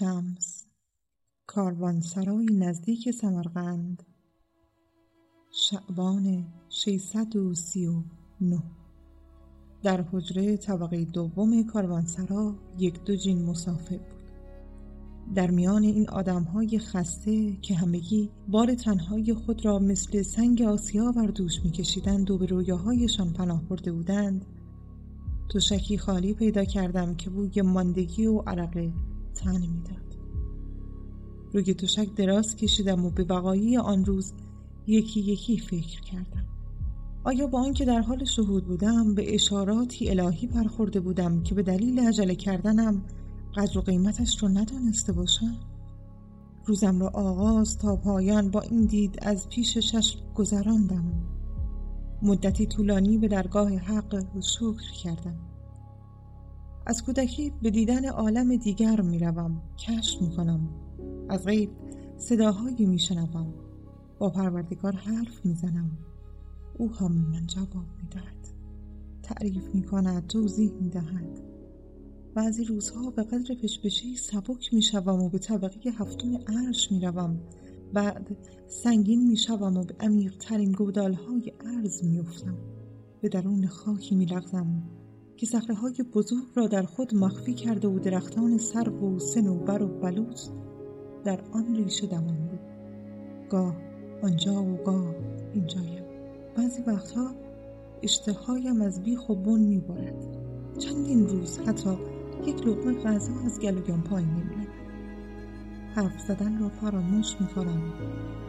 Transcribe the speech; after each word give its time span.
شمس. 0.00 0.66
کاروانسرای 1.46 2.46
نزدیک 2.46 3.10
سمرقند. 3.10 4.02
شعبان 5.50 6.44
639 6.68 8.62
در 9.82 10.04
حجره 10.12 10.56
طبقه 10.56 11.04
دوم 11.04 11.62
کاروانسرا 11.62 12.54
یک 12.78 13.04
دو 13.04 13.16
جین 13.16 13.44
مسافر 13.44 13.96
بود. 13.96 14.22
در 15.34 15.50
میان 15.50 15.82
این 15.82 16.08
آدمهای 16.08 16.78
خسته 16.78 17.56
که 17.56 17.74
همگی 17.74 18.30
بار 18.48 18.74
تنهای 18.74 19.34
خود 19.34 19.64
را 19.64 19.78
مثل 19.78 20.22
سنگ 20.22 20.62
آسیا 20.62 21.12
بر 21.12 21.26
دوش 21.26 21.64
میکشیدند 21.64 22.30
و 22.30 22.38
به 22.38 22.46
رویاهایشان 22.46 23.32
پناه 23.32 23.64
برده 23.64 23.92
بودند 23.92 24.46
تو 25.48 25.60
شکی 25.60 25.98
خالی 25.98 26.34
پیدا 26.34 26.64
کردم 26.64 27.14
که 27.14 27.30
بوی 27.30 27.62
ماندگی 27.62 28.26
و 28.26 28.38
عرق 28.38 28.90
تن 29.34 29.60
می‌داد. 29.60 30.16
روی 31.52 31.74
تشک 31.74 32.14
دراز 32.14 32.56
کشیدم 32.56 33.04
و 33.04 33.10
به 33.10 33.24
وقایی 33.24 33.76
آن 33.76 34.04
روز 34.04 34.32
یکی 34.86 35.20
یکی 35.20 35.58
فکر 35.58 36.00
کردم. 36.00 36.46
آیا 37.24 37.46
با 37.46 37.60
آنکه 37.60 37.84
در 37.84 38.00
حال 38.00 38.24
شهود 38.24 38.66
بودم 38.66 39.14
به 39.14 39.34
اشاراتی 39.34 40.10
الهی 40.10 40.46
برخورده 40.46 41.00
بودم 41.00 41.42
که 41.42 41.54
به 41.54 41.62
دلیل 41.62 42.00
عجله 42.00 42.34
کردنم 42.34 43.02
قدر 43.54 43.78
و 43.78 43.80
قیمتش 43.80 44.42
رو 44.42 44.48
ندانسته 44.48 45.12
باشم؟ 45.12 45.56
روزم 46.64 47.00
را 47.00 47.08
آغاز 47.08 47.78
تا 47.78 47.96
پایان 47.96 48.50
با 48.50 48.60
این 48.60 48.84
دید 48.84 49.18
از 49.22 49.48
پیش 49.48 49.78
چشم 49.78 50.18
گذراندم. 50.34 51.12
مدتی 52.22 52.66
طولانی 52.66 53.18
به 53.18 53.28
درگاه 53.28 53.68
حق 53.68 54.24
شکر 54.40 54.92
کردم. 55.04 55.49
از 56.86 57.02
کودکی 57.02 57.52
به 57.62 57.70
دیدن 57.70 58.08
عالم 58.08 58.56
دیگر 58.56 59.00
می 59.00 59.18
روم 59.18 59.62
کشف 59.78 60.22
می 60.22 60.30
کنم 60.36 60.68
از 61.28 61.44
غیب 61.44 61.70
صداهایی 62.16 62.86
می 62.86 62.98
شنوم 62.98 63.54
با 64.18 64.30
پروردگار 64.30 64.92
حرف 64.92 65.46
می 65.46 65.54
زنم 65.54 65.90
او 66.78 66.92
هم 66.92 67.12
من 67.12 67.46
جواب 67.46 67.86
می 68.02 68.08
دهد 68.10 68.48
تعریف 69.22 69.74
می 69.74 69.82
کند 69.82 70.26
توضیح 70.26 70.72
می 70.80 70.88
دهد 70.88 71.40
بعضی 72.34 72.64
روزها 72.64 73.10
به 73.10 73.22
قدر 73.22 73.54
پشپشی 73.62 74.16
سبک 74.16 74.74
می 74.74 74.82
شوم 74.82 75.22
و 75.22 75.28
به 75.28 75.38
طبقه 75.38 75.90
هفتم 75.90 76.36
عرش 76.46 76.92
می 76.92 77.00
روم 77.00 77.40
بعد 77.94 78.36
سنگین 78.68 79.28
می 79.28 79.36
شوم 79.36 79.76
و 79.76 79.84
به 79.84 79.94
عمیق 80.00 80.36
ترین 80.36 80.72
گودال 80.72 81.12
های 81.12 81.52
عرض 81.60 82.04
می 82.04 82.18
افتم. 82.18 82.56
به 83.20 83.28
درون 83.28 83.66
خاکی 83.66 84.14
می 84.14 84.24
لغزم 84.24 84.82
که 85.40 85.74
های 85.74 85.94
بزرگ 86.14 86.44
را 86.54 86.66
در 86.66 86.82
خود 86.82 87.14
مخفی 87.14 87.54
کرده 87.54 87.88
و 87.88 87.98
درختان 87.98 88.58
سرو 88.58 89.16
و 89.16 89.18
سنوبر 89.18 89.82
و 89.82 89.88
بلوط 89.88 90.40
در 91.24 91.40
آن 91.52 91.76
ریشه 91.76 92.06
دوانده 92.06 92.58
گاه 93.50 93.76
آنجا 94.22 94.62
و 94.62 94.76
گاه 94.76 95.14
اینجایم. 95.54 96.04
بعضی 96.56 96.82
وقتها 96.86 97.34
اشتهایم 98.02 98.82
از 98.82 99.02
بیخ 99.02 99.28
و 99.28 99.34
بن 99.34 99.60
میبارد. 99.60 100.26
چندین 100.78 101.28
روز 101.28 101.58
حتی 101.58 101.98
یک 102.46 102.66
لقمه 102.66 103.02
غذا 103.02 103.32
از 103.46 103.60
گلویم 103.60 104.02
پایین 104.02 104.28
نمیرد 104.28 104.68
حرف 105.94 106.20
زدن 106.20 106.60
را 106.60 106.68
فراموش 106.68 107.40
می‌کنم. 107.40 107.92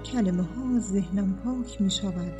کلمه 0.05 0.43
ها 0.43 0.75
از 0.75 0.83
ذهنم 0.83 1.33
پاک 1.33 1.81
می 1.81 1.91
شود 1.91 2.33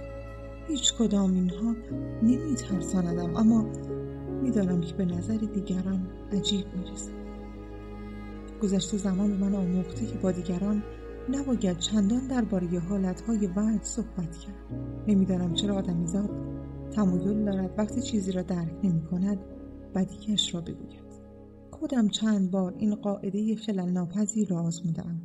هیچ 0.68 0.94
کدام 0.94 1.34
اینها 1.34 1.76
نمی 2.24 2.56
ترساندم 2.56 3.36
اما 3.36 3.66
می‌دانم 4.42 4.82
که 4.82 4.94
به 4.94 5.06
نظر 5.06 5.38
دیگران 5.38 6.08
عجیب 6.32 6.66
می‌رسد. 6.78 7.22
گذشته 8.62 8.98
زمان 8.98 9.32
من 9.32 9.56
آموخته 9.56 10.06
که 10.06 10.18
با 10.18 10.32
دیگران 10.32 10.84
نباید 11.30 11.78
چندان 11.78 12.28
درباره 12.28 12.80
حالتهای 12.80 13.48
وعد 13.48 13.84
صحبت 13.84 14.38
کرد. 14.38 14.56
نمی‌دانم 15.08 15.54
چرا 15.54 15.76
آدمیزاد 15.76 16.30
تمایل 16.92 17.46
دارد 17.46 17.76
وقتی 17.78 18.02
چیزی 18.02 18.32
را 18.32 18.42
درک 18.42 18.74
نمی 18.84 19.02
کند 19.02 19.40
بدیش 19.96 20.56
را 20.56 20.62
بگوید. 20.62 21.12
خودم 21.72 22.08
چند 22.08 22.52
بار 22.52 22.76
این 22.78 22.96
قاعده 22.96 23.56
خلل 23.56 23.90
ناپذیر 23.90 24.48
را 24.50 24.62
آزمودم 24.62 25.22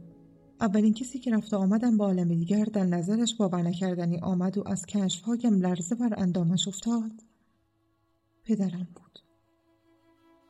اولین 0.61 0.95
کسی 0.95 1.19
که 1.19 1.31
رفت 1.31 1.55
آمدم 1.55 1.97
با 1.97 2.05
عالم 2.05 2.29
دیگر 2.29 2.65
در 2.65 2.85
نظرش 2.85 3.37
باور 3.37 3.63
نکردنی 3.63 4.19
آمد 4.19 4.59
و 4.59 4.63
از 4.67 4.87
کشفهایم 4.87 5.55
لرزه 5.55 5.95
بر 5.95 6.15
اندامش 6.17 6.69
افتاد. 6.69 7.13
پدرم 8.47 8.89
بود. 8.95 9.19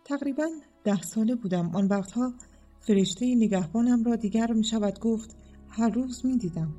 تقریبا 0.05 0.47
ده 0.85 1.03
ساله 1.03 1.35
بودم. 1.35 1.71
آن 1.77 1.87
وقتها 1.87 2.33
فرشته 2.81 3.35
نگهبانم 3.35 4.05
را 4.05 4.17
دیگر 4.17 4.53
می 4.53 4.65
شود 4.65 5.01
گفت 5.01 5.37
هر 5.69 5.89
روز 5.89 6.27
می 6.27 6.39
دیدم 6.39 6.75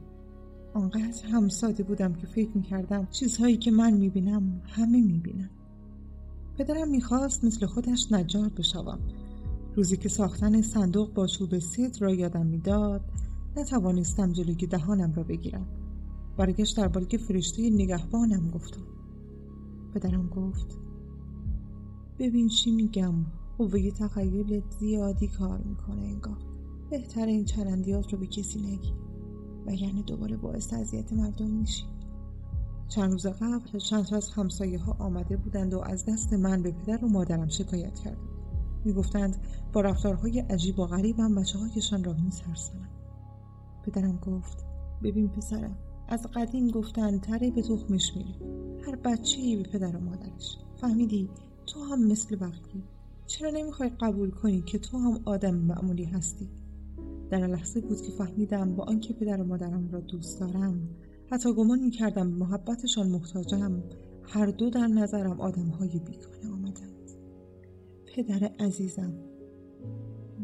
آنقدر 0.74 1.26
هم 1.26 1.50
ساده 1.50 1.84
بودم 1.84 2.14
که 2.14 2.28
فکر 2.28 2.58
می 2.58 2.64
کردم 2.64 3.08
چیزهایی 3.12 3.58
که 3.58 3.72
من 3.72 3.94
می 3.94 4.10
بینم 4.10 4.62
همه 4.66 5.02
می 5.02 5.20
بینم 5.20 5.50
پدرم 6.58 6.90
می‌خواست 6.90 7.44
مثل 7.44 7.66
خودش 7.66 8.12
نجار 8.12 8.50
بشوم. 8.50 9.00
روزی 9.76 9.98
که 9.98 10.10
ساختن 10.10 10.62
صندوق 10.62 11.14
با 11.14 11.28
چوب 11.28 11.60
سید 11.60 12.02
را 12.02 12.14
یادم 12.14 12.46
می‌داد 12.46 13.02
نتوانستم 13.58 14.34
جلوی 14.34 14.68
دهانم 14.68 15.14
را 15.14 15.24
بگیرم. 15.24 15.68
برگشت 16.38 16.78
درباره 16.78 17.18
فرشته 17.18 17.70
نگهبانم 17.70 18.50
گفتم 18.50 18.84
پدرم 19.94 20.28
گفت 20.28 20.87
ببین 22.20 22.48
چی 22.48 22.72
میگم. 22.72 23.14
قوه 23.58 23.92
تخیلت 23.92 24.64
زیادی 24.80 25.28
کار 25.28 25.62
می‌کنه 25.62 26.02
انگار. 26.02 26.38
بهتر 26.90 27.26
این 27.26 27.46
چرندیات 27.46 28.14
رو 28.14 28.20
به 28.20 28.28
کسی 28.28 28.60
نگی. 28.60 28.94
وگرنه 29.66 30.02
دوباره 30.02 30.38
باعث 30.38 30.74
اذیت 30.74 31.14
مردم 31.14 31.50
میشی. 31.50 31.84
چند 32.90 33.12
روز 33.12 33.26
قبل 33.28 33.80
چند 33.80 34.14
از 34.14 34.30
همسایه 34.30 34.80
ها 34.80 34.96
آمده 35.00 35.38
بودند 35.38 35.74
و 35.74 35.80
از 35.80 36.06
دست 36.06 36.34
من 36.34 36.62
به 36.62 36.72
پدر 36.72 37.06
و 37.06 37.08
مادرم 37.08 37.48
شکایت 37.48 38.00
کرده 38.00 38.22
می‌گفتند 38.86 39.38
با 39.74 39.82
رفتارهای 39.82 40.40
عجیب 40.40 40.80
و 40.80 40.86
غریبم 40.86 41.36
بچه 41.36 41.60
هایشان 41.60 42.04
را 42.04 42.14
میترسانم 42.14 42.90
پدرم 43.84 44.18
گفت 44.18 44.66
ببین 45.04 45.28
پسرم 45.28 45.78
از 46.08 46.28
قدیم 46.34 46.72
گفتن 46.72 47.20
تره 47.20 47.52
به 47.52 47.62
تخمش 47.62 48.12
میره. 48.16 48.36
هر 48.86 48.96
بچه 48.96 49.58
به 49.58 49.64
پدر 49.64 49.96
و 49.96 50.00
مادرش. 50.00 50.58
فهمیدی؟ 50.82 51.30
تو 51.68 51.84
هم 51.84 52.08
مثل 52.08 52.36
بقیه 52.36 52.84
چرا 53.28 53.50
نمی‌خوای 53.50 53.90
قبول 53.90 54.32
کنی 54.32 54.62
که 54.62 54.80
تو 54.80 54.98
هم 54.98 55.22
آدم 55.26 55.56
معمولی 55.56 56.06
هستی؟ 56.06 56.50
در 57.30 57.48
لحظه 57.48 57.82
بود 57.82 58.02
که 58.02 58.12
فهمیدم 58.12 58.76
با 58.76 58.84
آنکه 58.84 59.14
پدر 59.14 59.42
و 59.42 59.44
مادرم 59.44 59.90
را 59.92 60.00
دوست 60.00 60.40
دارم 60.40 60.90
حتی 61.32 61.54
گمان 61.54 61.80
می‌کردم 61.80 62.28
محبتشان 62.28 63.10
محتاجم 63.10 63.84
هر 64.24 64.46
دو 64.46 64.70
در 64.70 64.88
نظرم 64.88 65.42
آدمهای 65.42 65.90
بیگانه 65.90 66.54
آمدند. 66.54 67.12
پدر 68.06 68.52
عزیزم 68.60 69.14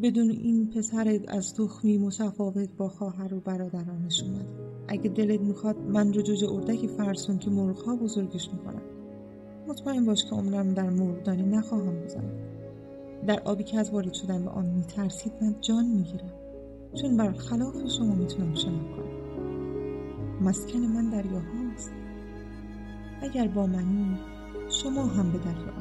بدون 0.04 0.30
این 0.30 0.70
پسرت 0.70 1.22
از 1.28 1.54
تخمی 1.54 1.98
متفاوت 1.98 2.70
با 2.78 2.90
خواهر 2.90 3.34
و 3.34 3.40
برادرانش 3.40 4.24
اومد 4.24 4.48
اگه 4.88 5.10
دلت 5.10 5.42
می‌خواد 5.42 5.78
من 5.78 6.14
رو 6.14 6.22
جوجه 6.22 6.52
اردکی 6.52 6.88
فرسون 6.88 7.38
که 7.38 7.50
مرغها 7.50 7.96
بزرگش 7.96 8.50
می‌کنم. 8.54 8.93
مطمئن 9.68 10.06
باش 10.06 10.26
که 10.26 10.36
عمرم 10.36 10.74
در 10.74 10.90
مرغدانی 10.90 11.44
نخواهم 11.44 12.00
بزنم 12.02 12.32
در 13.28 13.40
آبی 13.40 13.64
که 13.64 13.80
از 13.80 13.90
وارد 13.90 14.14
شدن 14.14 14.44
به 14.44 14.50
آن 14.50 14.66
میترسید 14.66 15.34
من 15.42 15.56
جان 15.62 15.86
می‌گیرم. 15.86 16.34
چون 17.02 17.18
بر 17.18 17.32
خلاف 17.32 17.76
شما 17.98 18.16
می‌تونم 18.16 18.56
شنا 18.56 18.72
کنم. 18.72 19.24
مسکن 20.42 20.80
من 20.80 21.10
دریاهاست 21.10 21.92
اگر 23.22 23.48
با 23.48 23.66
منی 23.66 24.18
شما 24.70 25.06
هم 25.06 25.32
به 25.32 25.38
دریا 25.38 25.74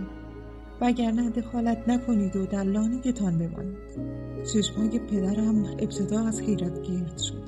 وگرنه 0.80 1.30
دخالت 1.30 1.88
نکنید 1.88 2.36
و 2.36 2.46
در 2.46 2.64
لانگتان 2.64 3.38
بمانید. 3.38 3.76
چشمهای 4.52 4.98
پدرم 4.98 5.64
ابتدا 5.64 6.26
از 6.26 6.40
حیرت 6.40 6.82
گرد 6.82 7.18
شد. 7.18 7.42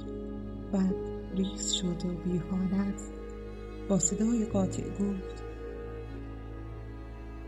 بعد 0.73 0.95
ریز 1.37 1.73
شد 1.73 1.87
و 1.87 2.29
بیحالت 2.29 3.03
با 3.89 3.99
صدای 3.99 4.45
قاطع 4.45 4.83
گفت 4.83 5.44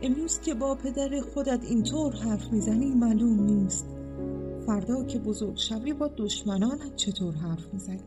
امروز 0.03 0.41
که 0.41 0.55
با 0.55 0.75
پدر 0.75 1.21
خودت 1.21 1.65
اینطور 1.65 2.17
حرف 2.17 2.53
می‌زنی 2.53 2.95
معلوم 2.95 3.41
نیست. 3.41 3.87
فردا 4.67 5.05
که 5.05 5.19
بزرگ 5.19 5.57
شوی 5.57 5.93
با 5.93 6.09
دشمنانت 6.17 6.97
چطور 6.97 7.35
حرف 7.35 7.75
می‌زنی؟ 7.75 8.05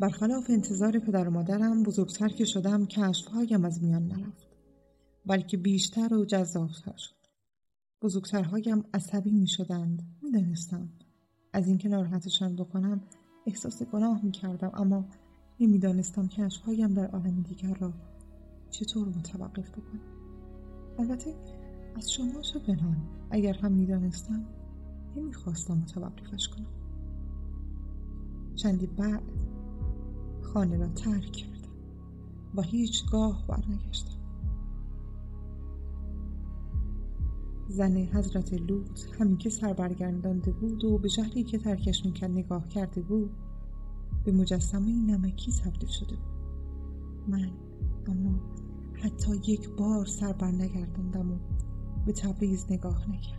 برخلاف 0.00 0.50
انتظار 0.50 0.98
پدر 0.98 1.28
و 1.28 1.30
مادرم 1.30 1.82
بزرگتر 1.82 2.28
که 2.28 2.44
شدم 2.44 2.86
کشفهایم 2.86 3.64
از 3.64 3.82
میان 3.82 4.02
نرفت. 4.02 4.48
بلکه 5.26 5.56
بیشتر 5.56 6.14
و 6.14 6.24
جذابتر 6.24 6.96
شد. 6.96 7.14
بزرگترهایم 8.02 8.84
عصبی 8.94 9.30
می 9.30 9.48
شدند 9.48 10.02
می 10.22 10.30
دانستم. 10.30 10.88
از 11.52 11.68
اینکه 11.68 11.88
ناراحتشان 11.88 12.56
بکنم 12.56 13.00
احساس 13.46 13.82
گناه 13.82 14.24
می 14.24 14.30
کردم 14.30 14.70
اما 14.74 15.04
نمی‌دانستم 15.60 16.28
کشفهایم 16.28 16.94
در 16.94 17.06
عالم 17.06 17.42
دیگر 17.42 17.74
را 17.74 17.92
چطور 18.70 19.08
متوقف 19.08 19.70
بکنم. 19.70 20.17
البته 20.98 21.34
از 21.96 22.12
شما 22.12 22.40
چه 22.40 22.58
پنهان؟ 22.58 22.96
اگر 23.30 23.54
هم 23.54 23.72
می‌دانستم 23.72 24.44
نمی‌خواستم 25.16 25.74
متوقفش 25.74 26.48
کنم. 26.48 26.66
چندی 28.54 28.86
بعد 28.86 29.22
خانه 30.42 30.76
را 30.76 30.88
ترک 30.88 31.32
کردم. 31.32 31.58
و 32.54 32.62
هیچگاه 32.62 33.46
برنگشتم. 33.46 34.18
زن 37.68 37.96
حضرت 37.96 38.52
لوط 38.52 39.00
همین 39.20 39.36
که 39.36 39.50
سر 39.50 39.72
برگردانده 39.72 40.52
بود 40.52 40.84
و 40.84 40.98
به 40.98 41.08
شهری 41.08 41.44
که 41.44 41.58
ترکش 41.58 42.06
می‌کرد 42.06 42.30
نگاه 42.30 42.68
کرده 42.68 43.00
بود 43.02 43.30
به 44.24 44.32
مجسمه 44.32 44.92
نمکی 44.92 45.52
تبدیل 45.52 45.88
شده 45.88 46.16
بود. 46.16 46.34
من 47.28 47.50
اما 48.06 48.57
حتی 49.02 49.52
یک 49.52 49.68
بار 49.68 50.06
سر 50.06 50.32
بر 50.32 50.50
نگرداندم 50.50 51.32
و 51.32 51.36
به 52.06 52.12
تبریز 52.12 52.66
نگاه 52.70 53.10
نکردم. 53.10 53.38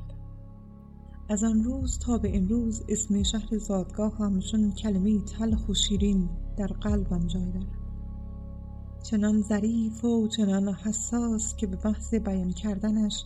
از 1.30 1.44
آن 1.44 1.64
روز 1.64 2.00
تا 2.00 2.18
به 2.18 2.38
امروز 2.38 2.84
اسم 2.90 3.24
شهر 3.24 3.58
زادگاه 3.58 4.18
هم 4.18 4.40
چون 4.40 4.72
کلمه 4.72 5.22
تلخ 5.22 5.70
و 5.70 5.74
شیرین 5.74 6.30
در 6.58 6.68
قلبم 6.68 7.28
جای 7.28 7.52
دارد. 7.52 7.80
چنان 9.04 9.42
ظریف 9.42 10.06
و 10.06 10.28
چنان 10.28 10.74
حساس 10.74 11.56
که 11.56 11.68
به 11.68 11.76
بحث 11.76 12.14
بیان 12.14 12.52
کردنش 12.52 13.24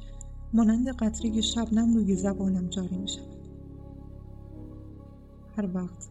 مانند 0.53 0.87
قطره 0.87 1.41
شبنم 1.41 1.93
روی 1.93 2.15
زبانم 2.15 2.67
جاری 2.67 2.97
می 2.97 3.07
شود. 3.07 3.47
هر 5.57 5.69
وقت 5.73 6.09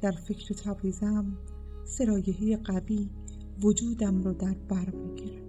در 0.00 0.12
فکر 0.12 0.54
تبریزم 0.54 1.36
سرایهی 1.84 2.56
قوی 2.56 3.10
وجودم 3.62 4.22
رو 4.22 4.32
در 4.32 4.54
بر 4.68 4.90
می‌گیرد 4.90 5.41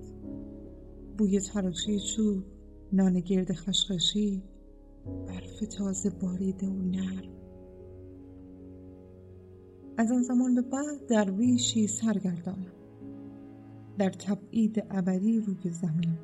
بوی 1.17 1.39
تراشی 1.39 1.99
چوب 1.99 2.43
نان 2.93 3.19
گرد 3.19 3.53
خشخشی 3.53 4.43
برف 5.27 5.59
تازه 5.59 6.09
باریده 6.09 6.67
و 6.67 6.81
نرم 6.81 7.33
از 9.97 10.11
آن 10.11 10.23
زمان 10.23 10.55
به 10.55 10.61
بعد 10.61 11.07
درویشی 11.09 11.87
سرگردانم 11.87 12.71
در 13.97 14.09
تبعید 14.09 14.83
ابدی 14.91 15.39
روی 15.39 15.69
زمین. 15.69 16.17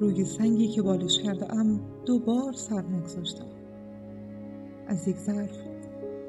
روی 0.00 0.24
سنگی 0.24 0.68
که 0.68 0.82
بالش 0.82 1.18
کرده 1.22 1.54
ام 1.54 1.80
دوبار 2.06 2.52
سر 2.52 2.82
نگذاشتم. 2.82 3.46
از 4.86 5.08
یک 5.08 5.16
ظرف 5.16 5.58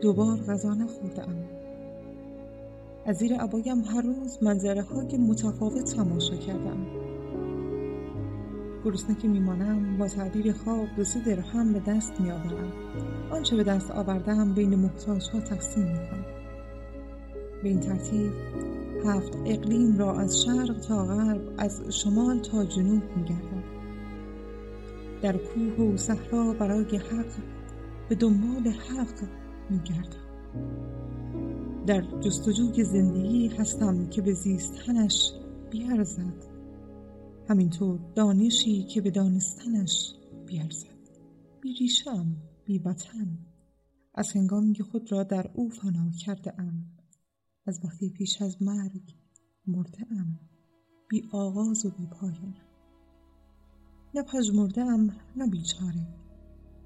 دوبار 0.01 0.37
غذا 0.37 0.71
ام 0.71 0.87
از 3.07 3.17
زیر 3.17 3.35
عبایم 3.35 3.83
هر 3.83 4.01
روز 4.01 4.37
منظره 4.41 4.81
های 4.81 5.17
متفاوت 5.17 5.95
تماشا 5.95 6.35
کردم. 6.35 6.77
گرسنه 8.85 9.15
که 9.15 9.27
میمانم 9.27 9.97
با 9.97 10.07
تعبیر 10.07 10.53
خواب 10.53 10.87
دو 10.97 11.03
سه 11.03 11.19
درهم 11.19 11.73
به 11.73 11.79
دست 11.79 12.21
میآورم. 12.21 12.73
آنچه 13.31 13.55
به 13.55 13.63
دست 13.63 13.91
آوردم 13.91 14.53
بین 14.53 14.75
محتاج 14.75 15.29
ها 15.29 15.39
تقسیم 15.39 15.83
می‌کنم. 15.83 16.25
به 17.63 17.69
این 17.69 17.79
ترتیب 17.79 18.31
هفت 19.05 19.37
اقلیم 19.45 19.97
را 19.97 20.19
از 20.19 20.43
شرق 20.43 20.79
تا 20.79 21.05
غرب 21.05 21.41
از 21.57 21.81
شمال 21.89 22.39
تا 22.39 22.65
جنوب 22.65 23.03
میگردم. 23.17 23.63
در 25.21 25.37
کوه 25.37 25.85
و 25.85 25.97
صحرا 25.97 26.53
برای 26.53 26.97
حق 26.97 27.31
به 28.09 28.15
دنبال 28.15 28.67
حق 28.67 29.27
میگردم. 29.69 30.25
در 31.87 32.19
جستجوی 32.19 32.83
زندگی 32.83 33.47
هستم 33.47 34.09
که 34.09 34.21
به 34.21 34.33
زیستنش 34.33 35.31
بیارزد. 35.71 36.45
همینطور 37.49 37.99
دانشی 38.15 38.83
که 38.83 39.01
به 39.01 39.11
دانستنش 39.11 40.15
بیارزد. 40.45 40.87
بی 41.61 41.73
ریشم 41.73 42.35
بی 42.65 42.79
وطن. 42.79 43.37
از 44.15 44.31
هنگامی 44.31 44.73
که 44.73 44.83
خود 44.83 45.11
را 45.11 45.23
در 45.23 45.51
او 45.53 45.69
فنا 45.69 46.11
کرده 46.25 46.61
ام 46.61 46.85
از 47.65 47.79
وقتی 47.83 48.09
پیش 48.09 48.41
از 48.41 48.61
مرگ 48.61 49.15
مرده 49.67 50.05
ام 50.11 50.39
بی 51.09 51.29
آغاز 51.31 51.85
و 51.85 51.89
بی 51.89 52.07
پایان. 52.07 52.55
نه 54.15 54.23
پژمرده 54.23 54.81
ام 54.81 55.15
نه 55.35 55.47
بیچاره. 55.47 56.07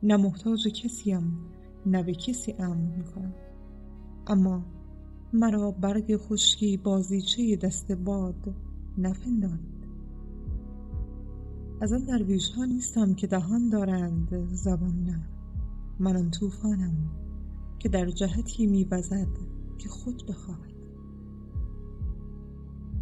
نه 0.03 0.17
محتاج 0.17 0.67
کسیم 0.67 1.39
نه 1.85 2.03
به 2.03 2.13
کسی 2.13 2.51
امر 2.59 2.97
می‌کنم. 2.97 3.33
اما 4.27 4.78
مرا 5.33 5.71
برگ 5.71 6.17
خشکی 6.17 6.77
بازیچه 6.77 7.55
دست 7.55 7.91
باد 7.91 8.55
نپندارید 8.97 9.79
از 11.81 11.93
آن 11.93 12.03
درویش 12.03 12.49
ها 12.49 12.65
نیستم 12.65 13.13
که 13.13 13.27
دهان 13.27 13.69
دارند 13.69 14.47
زبان 14.53 15.03
نه. 15.03 15.29
من 15.99 16.15
آن 16.17 16.31
طوفانم 16.31 17.09
که 17.79 17.89
در 17.89 18.09
جهتی 18.09 18.67
میوزد 18.67 19.27
که 19.77 19.89
خود 19.89 20.23
بخواهد. 20.29 20.73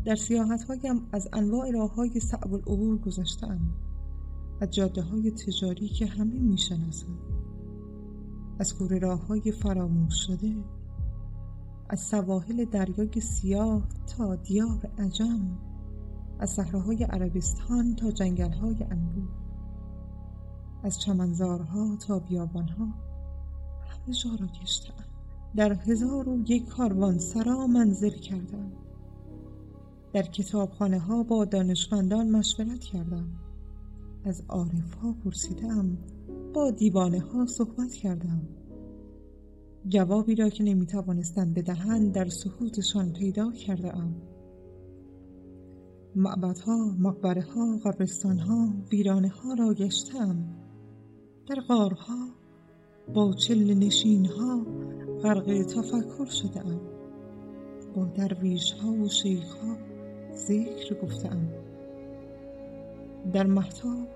در 0.06 0.16
سیاحت 0.16 0.64
هایم 0.64 1.08
از 1.12 1.30
انواع 1.34 1.72
راه 1.72 1.96
های 1.96 2.20
صعب 2.20 2.54
العبور 2.54 2.98
گذاشتم 2.98 3.60
از 4.62 4.70
جاده 4.70 5.02
های 5.02 5.32
تجاری 5.32 5.88
که 5.88 6.06
همه 6.06 6.40
می‌شناسند. 6.40 7.20
از 8.60 8.74
کوره 8.74 9.00
راه 9.00 9.28
های 9.28 9.52
فراموش 9.52 10.14
شده 10.28 10.56
از 11.90 12.00
سواحل 12.00 12.66
دریای 12.66 13.22
سیاه 13.22 13.88
تا 14.18 14.36
دیار 14.36 14.92
عجم 14.98 15.58
از 16.40 16.50
صحراهای 16.50 17.04
عربستان 17.04 17.96
تا 17.96 18.12
جنگلهای 18.12 18.84
انبوه 18.84 19.30
از 20.84 21.00
چمنزارها 21.00 21.96
تا 22.08 22.20
بیابانها 22.20 22.86
همه 23.90 24.14
جا 24.24 24.30
را 24.40 24.48
گشتم 24.62 25.08
در 25.56 25.74
هزار 25.74 26.30
و 26.30 26.44
یک 26.48 26.66
کاروان 26.66 27.20
سرا 27.20 27.68
منزل 27.68 28.10
کردم. 28.10 28.72
در 30.14 30.22
کتابخانه 30.22 31.00
ها 31.00 31.24
با 31.24 31.46
دانشمندان 31.46 32.30
مشورت 32.32 32.80
کردم. 32.80 33.28
از 34.26 34.44
عارف 34.50 34.94
ها 34.94 35.16
پرسیدم 35.24 35.98
با 36.54 36.72
دیوانه 36.72 37.20
ها 37.20 37.46
صحبت 37.46 37.94
کردم. 37.94 38.42
جوابی 39.90 40.36
را 40.36 40.50
که 40.50 40.64
نمی‌توانستند 40.64 41.54
بدهند 41.54 42.14
در 42.14 42.30
سکوتشان 42.30 43.14
پیدا 43.14 43.52
کرده 43.52 43.96
ام 43.96 44.16
معبدها، 46.16 46.96
مقبره 47.00 47.42
ها، 47.42 47.78
قبرستان 47.86 48.40
ها، 48.40 48.74
ویرانه 48.92 49.28
ها 49.28 49.54
را 49.54 49.74
گشتم 49.74 50.36
در 51.50 51.56
غارها 51.68 52.28
با 53.14 53.34
چل 53.34 53.74
نشین 53.74 54.26
ها 54.26 54.66
غرق 55.24 55.64
تفکر 55.64 56.26
شده 56.26 56.60
ام 56.60 56.82
با 57.96 58.06
درویش 58.06 58.72
ها 58.72 58.92
و 58.92 59.10
شیخ 59.10 59.56
ها 59.56 59.78
ذکر 60.36 61.02
گفتم 61.02 61.48
در 63.34 63.46
محتاب 63.46 64.08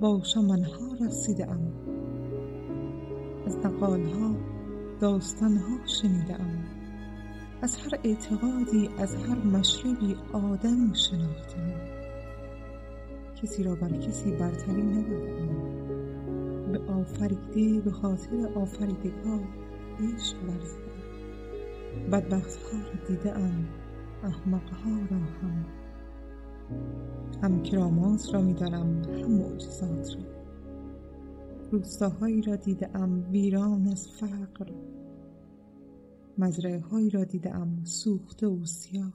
با 0.00 0.22
شمن 0.22 0.64
ها 0.64 1.06
رسیده 1.06 1.50
ام 1.50 1.72
از 3.46 3.56
نقال 3.56 4.04
ها 4.04 4.49
داستان 5.00 5.56
ها 5.56 5.86
شنیده 5.86 6.34
ام 6.34 6.64
از 7.62 7.76
هر 7.76 7.98
اعتقادی 8.04 8.88
از 8.98 9.14
هر 9.16 9.34
مشربی 9.34 10.16
آدم 10.32 10.92
شناختم. 10.92 11.72
کسی 13.42 13.62
را 13.62 13.74
بر 13.74 13.88
کسی 13.88 14.30
برتری 14.30 14.82
ندادم 14.82 15.48
به 16.72 16.92
آفریده 16.92 17.80
به 17.80 17.90
خاطر 17.90 18.48
آفریدگار 18.54 19.40
عشق 20.00 20.36
ورزیدم. 20.48 21.00
بدبخت 22.12 22.62
ها 22.62 22.78
را 22.78 23.06
دیده 23.08 23.38
ام 23.38 23.68
احمق 24.24 24.70
ها 24.70 24.98
را 25.10 25.16
هم. 25.16 25.64
هم 27.42 27.62
کرامات 27.62 28.34
را 28.34 28.40
می‌دانم 28.40 29.02
هم 29.02 29.30
معجزات 29.30 30.16
را. 30.16 30.39
روستاهایی 31.70 32.42
را 32.42 32.56
دیده 32.56 32.96
ام 32.96 33.30
ویران 33.30 33.88
از 33.88 34.08
فقر. 34.08 34.72
مزرعه 36.38 36.80
هایی 36.80 37.10
را 37.10 37.24
دیدم 37.24 37.84
سوخته 37.84 38.46
و 38.46 38.64
سیاه. 38.64 39.12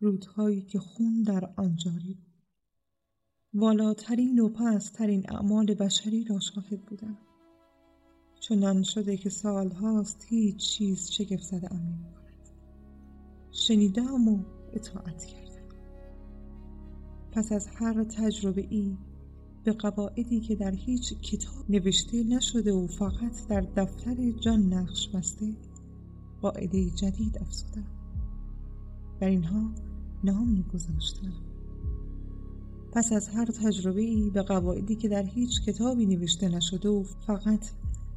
رودهایی 0.00 0.62
که 0.62 0.78
خون 0.78 1.22
در 1.22 1.50
آن 1.56 1.76
جاری 1.76 2.14
بود. 2.14 2.34
والاترین 3.54 4.38
و 4.38 4.48
پسترین 4.48 5.24
اعمال 5.28 5.74
بشری 5.74 6.24
را 6.24 6.38
شاهد 6.38 6.82
بودم. 6.82 7.18
چنان 8.40 8.82
شده 8.82 9.16
که 9.16 9.30
سالهاست 9.30 10.26
هیچ 10.28 10.56
چیز 10.56 11.10
شگفت 11.10 11.42
زده 11.42 11.72
ام 11.72 12.14
شنیدم 13.50 14.28
و 14.28 14.44
اطاعت 14.72 15.24
کردم. 15.24 15.68
پس 17.32 17.52
از 17.52 17.66
هر 17.66 18.04
تجربه 18.04 18.66
ای 18.70 18.96
به 19.64 19.72
قواعدی 19.72 20.40
که 20.40 20.54
در 20.54 20.70
هیچ 20.70 21.14
کتاب 21.22 21.64
نوشته 21.68 22.24
نشده 22.24 22.72
و 22.72 22.86
فقط 22.86 23.46
در 23.48 23.60
دفتر 23.60 24.30
جان 24.30 24.72
نقش 24.72 25.08
بسته 25.08 25.52
قاعده 26.42 26.90
جدید 26.90 27.38
افزودم 27.38 27.86
بر 29.20 29.28
اینها 29.28 29.70
نامی 30.24 30.64
گذاشتم 30.74 31.32
پس 32.92 33.12
از 33.12 33.28
هر 33.28 33.46
تجربه 33.46 34.00
ای 34.00 34.30
به 34.30 34.42
قواعدی 34.42 34.96
که 34.96 35.08
در 35.08 35.22
هیچ 35.22 35.62
کتابی 35.66 36.06
نوشته 36.06 36.48
نشده 36.48 36.88
و 36.88 37.02
فقط 37.26 37.70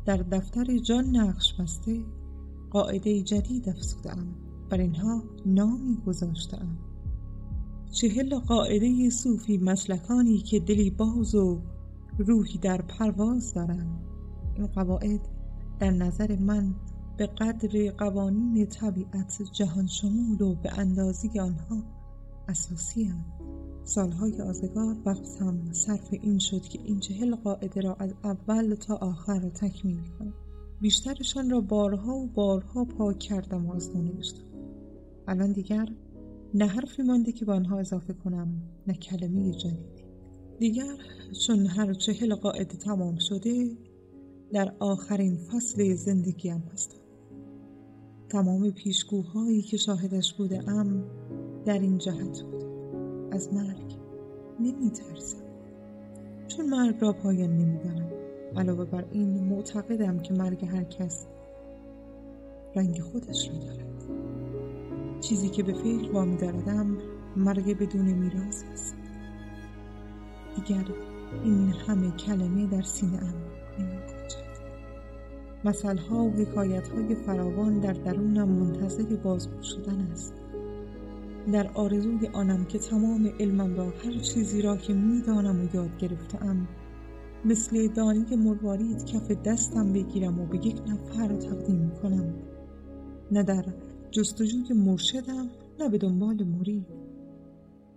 در 0.05 0.17
دفتر 0.17 0.77
جان 0.77 1.15
نقش 1.15 1.53
بسته 1.59 2.03
قاعده 2.69 3.21
جدید 3.21 3.69
افزودم 3.69 4.27
بر 4.69 4.77
اینها 4.77 5.23
نامی 5.45 5.97
گذاشتم 6.07 6.67
چهل 7.91 8.39
قاعده 8.39 9.09
صوفی 9.09 9.57
مسلکانی 9.57 10.37
که 10.37 10.59
دلی 10.59 10.89
باز 10.89 11.35
و 11.35 11.61
روحی 12.17 12.57
در 12.57 12.81
پرواز 12.81 13.53
دارند. 13.53 13.99
این 14.55 14.67
قواعد 14.67 15.19
در 15.79 15.91
نظر 15.91 16.35
من 16.35 16.75
به 17.17 17.27
قدر 17.27 17.91
قوانین 17.91 18.65
طبیعت 18.65 19.41
جهان 19.51 19.87
شمول 19.87 20.41
و 20.41 20.55
به 20.55 20.79
اندازی 20.79 21.39
آنها 21.39 21.83
اساسی 22.47 23.03
هم. 23.03 23.25
سالهای 23.83 24.41
آزگار 24.41 24.95
وقتم 25.05 25.71
صرف 25.71 26.07
این 26.11 26.39
شد 26.39 26.61
که 26.61 26.79
این 26.83 26.99
چهل 26.99 27.35
قاعده 27.35 27.81
را 27.81 27.95
از 27.99 28.13
اول 28.23 28.75
تا 28.75 28.95
آخر 28.95 29.49
تکمیل 29.49 30.03
کنم. 30.19 30.33
بیشترشان 30.81 31.49
را 31.49 31.61
بارها 31.61 32.13
و 32.13 32.27
بارها 32.27 32.85
پاک 32.85 33.19
کردم 33.19 33.65
و 33.65 33.73
از 33.73 33.95
نوشتم. 33.95 34.43
الان 35.27 35.51
دیگر 35.51 35.87
نه 36.53 36.65
حرفی 36.65 37.01
مانده 37.03 37.31
که 37.31 37.45
با 37.45 37.53
آنها 37.53 37.79
اضافه 37.79 38.13
کنم 38.13 38.47
نه 38.87 38.93
کلمه 38.93 39.51
جدیدی. 39.51 40.03
دیگر 40.59 40.97
چون 41.47 41.65
هر 41.65 41.93
چهل 41.93 42.35
قاعده 42.35 42.77
تمام 42.77 43.17
شده 43.17 43.77
در 44.53 44.73
آخرین 44.79 45.35
فصل 45.35 45.95
زندگیم 45.95 46.63
هستم. 46.73 46.97
تمام 48.29 48.71
پیشگوهایی 48.71 49.61
که 49.61 49.77
شاهدش 49.77 50.33
بوده 50.33 50.69
ام 50.69 51.03
در 51.65 51.79
این 51.79 51.97
جهت 51.97 52.41
بود. 52.41 52.63
از 53.31 53.53
مرگ 53.53 53.97
نمی 54.59 54.89
ترسم 54.89 55.37
چون 56.47 56.69
مرگ 56.69 56.95
را 57.01 57.13
پایان 57.13 57.57
نمی‌دانم. 57.57 58.09
علاوه 58.55 58.85
بر 58.85 59.05
این 59.11 59.43
معتقدم 59.43 60.19
که 60.19 60.33
مرگ 60.33 60.65
هر 60.65 60.83
کس 60.83 61.27
رنگ 62.75 62.99
خودش 62.99 63.49
را 63.49 63.55
دارد. 63.57 64.26
چیزی 65.21 65.49
که 65.49 65.63
به 65.63 65.73
فکر 65.73 66.11
وامی 66.11 66.37
داردم 66.37 66.97
مرگ 67.35 67.77
بدون 67.77 68.05
میراث 68.05 68.63
است. 68.73 68.95
دیگر 70.55 70.85
این 71.43 71.73
همه 71.87 72.11
کلمه 72.11 72.67
در 72.67 72.81
سینه 72.81 73.17
ام 73.17 73.33
نمی 73.79 73.97
مثلها 75.65 76.23
و 76.23 76.31
حکایت 76.31 76.87
های 76.87 77.15
فراوان 77.15 77.79
در 77.79 77.93
درونم 77.93 78.49
منتظر 78.49 79.15
بازگو 79.15 79.63
شدن 79.63 80.07
است. 80.11 80.33
در 81.51 81.67
آرزوی 81.73 82.27
آنم 82.33 82.65
که 82.65 82.79
تمام 82.79 83.29
علمم 83.39 83.75
را 83.75 83.85
هر 83.85 84.19
چیزی 84.19 84.61
را 84.61 84.77
که 84.77 84.93
می‌دانم 84.93 85.61
و 85.61 85.75
یاد 85.75 85.97
گرفتم 85.97 86.67
مثل 87.45 87.87
دانی 87.87 88.35
مروارید 88.35 89.05
کف 89.05 89.31
دستم 89.31 89.93
بگیرم 89.93 90.39
و 90.39 90.45
به 90.45 90.57
یک 90.57 90.81
نفر 90.87 91.27
تقدیم 91.27 91.91
کنم. 92.01 92.33
نه 93.31 93.43
در 93.43 93.65
جستجوی 94.11 94.73
مرشدم 94.73 95.49
نه 95.79 95.89
به 95.89 95.97
دنبال 95.97 96.43
مرید. 96.43 96.87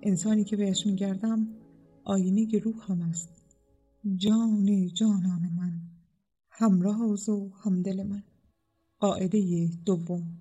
انسانی 0.02 0.44
که 0.44 0.56
بهش 0.56 0.86
میگردم 0.86 1.48
آینه 2.04 2.58
روحم 2.58 3.02
است. 3.02 3.28
جان 4.16 4.88
جانان 4.88 5.50
من 5.56 5.80
همراز 6.50 7.28
و 7.28 7.50
همدل 7.64 8.02
من. 8.02 8.22
قاعده 8.98 9.70
دوم. 9.84 10.38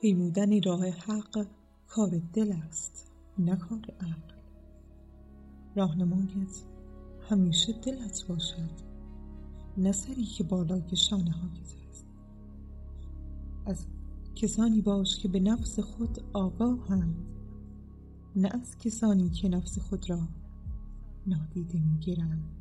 پیمودن 0.00 0.62
راه 0.62 0.86
حق 0.86 1.46
کار 1.86 2.22
دل 2.32 2.52
است 2.52 3.12
نه 3.38 3.56
کار 3.56 3.94
عقل. 4.00 4.34
راهنمایت 5.76 6.62
همیشه 7.28 7.72
دلت 7.72 8.24
باشد 8.28 8.70
نه 9.76 9.92
سری 9.92 10.24
که 10.24 10.44
بالای 10.44 10.96
شانه 10.96 11.30
هایت 11.30 11.79
از 13.70 13.86
کسانی 14.34 14.80
باش 14.80 15.18
که 15.18 15.28
به 15.28 15.40
نفس 15.40 15.80
خود 15.80 16.18
آگاهند 16.32 17.16
نه 18.36 18.48
از 18.52 18.78
کسانی 18.78 19.30
که 19.30 19.48
نفس 19.48 19.78
خود 19.78 20.10
را 20.10 20.28
نادیده 21.26 21.78
می‌گیرند. 21.80 22.59